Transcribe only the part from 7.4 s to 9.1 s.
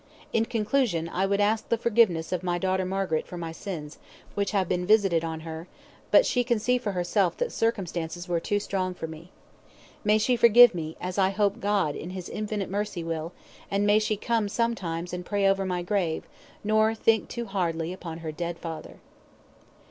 circumstances were too strong for